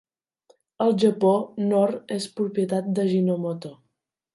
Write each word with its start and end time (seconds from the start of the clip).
Al 0.85 0.95
Japó, 1.03 1.35
Knorr 1.67 2.01
és 2.19 2.29
propietat 2.41 2.93
d'Ajinomoto. 2.97 3.77